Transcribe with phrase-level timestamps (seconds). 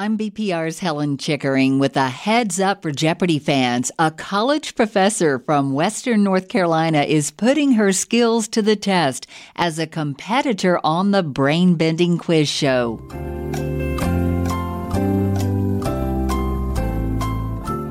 [0.00, 3.92] I'm BPR's Helen Chickering with a heads up for Jeopardy fans.
[3.98, 9.26] A college professor from Western North Carolina is putting her skills to the test
[9.56, 12.96] as a competitor on the brain bending quiz show.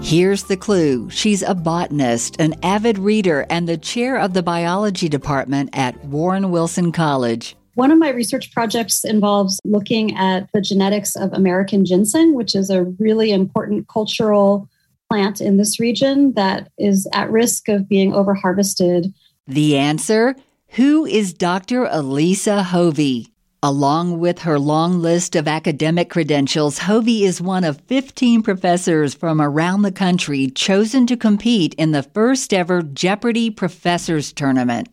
[0.02, 1.12] Here's the clue.
[1.12, 6.50] She's a botanist, an avid reader, and the chair of the biology department at Warren
[6.50, 7.56] Wilson College.
[7.80, 12.70] One of my research projects involves looking at the genetics of American ginseng, which is
[12.70, 14.68] a really important cultural
[15.10, 19.14] plant in this region that is at risk of being overharvested.
[19.48, 20.36] The answer
[20.72, 21.86] Who is Dr.
[21.86, 23.32] Alisa Hovey?
[23.64, 29.40] Along with her long list of academic credentials, Hovey is one of 15 professors from
[29.40, 34.90] around the country chosen to compete in the first ever Jeopardy Professors Tournament.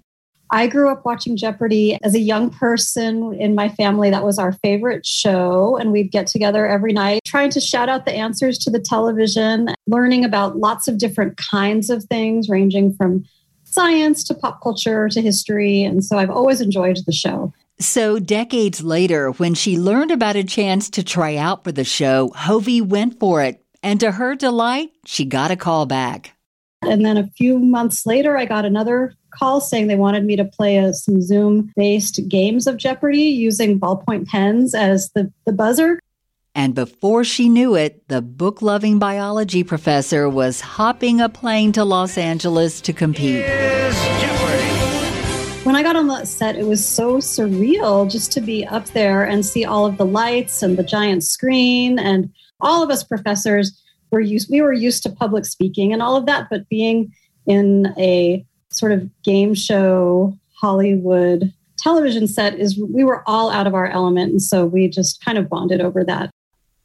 [0.50, 4.10] I grew up watching Jeopardy as a young person in my family.
[4.10, 5.77] That was our favorite show.
[5.77, 9.70] And we'd get together every night trying to shout out the answers to the television,
[9.86, 13.25] learning about lots of different kinds of things, ranging from
[13.64, 15.83] science to pop culture to history.
[15.83, 17.53] And so I've always enjoyed the show.
[17.78, 22.33] So, decades later, when she learned about a chance to try out for the show,
[22.34, 23.62] Hovey went for it.
[23.83, 26.36] And to her delight, she got a call back.
[26.87, 30.45] And then a few months later, I got another call saying they wanted me to
[30.45, 36.01] play a, some Zoom based games of Jeopardy using ballpoint pens as the, the buzzer.
[36.55, 41.84] And before she knew it, the book loving biology professor was hopping a plane to
[41.84, 43.45] Los Angeles to compete.
[45.65, 49.25] When I got on the set, it was so surreal just to be up there
[49.25, 51.98] and see all of the lights and the giant screen.
[51.98, 53.78] And all of us professors
[54.11, 57.12] were used, we were used to public speaking and all of that, but being
[57.47, 63.75] in a sort of game show Hollywood television set is we were all out of
[63.75, 64.31] our element.
[64.31, 66.31] And so we just kind of bonded over that.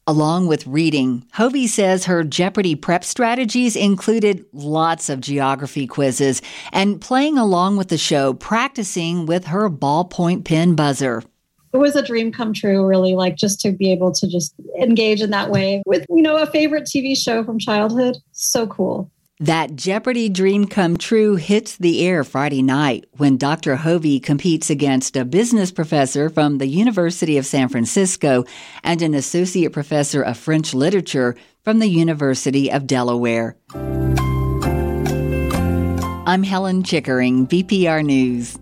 [0.06, 7.00] Along with reading, Hovey says her Jeopardy prep strategies included lots of geography quizzes and
[7.00, 11.22] playing along with the show, practicing with her ballpoint pen buzzer.
[11.72, 15.22] It was a dream come true, really, like just to be able to just engage
[15.22, 18.18] in that way with, you know, a favorite TV show from childhood.
[18.32, 19.10] So cool.
[19.40, 23.76] That Jeopardy dream come true hits the air Friday night when Dr.
[23.76, 28.44] Hovey competes against a business professor from the University of San Francisco
[28.84, 31.34] and an associate professor of French literature
[31.64, 33.56] from the University of Delaware.
[36.24, 38.58] I'm Helen Chickering, BPR News.